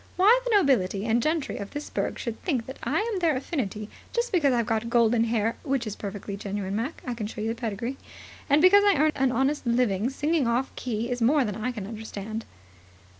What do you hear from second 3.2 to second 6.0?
affinity just because I've got golden hair which is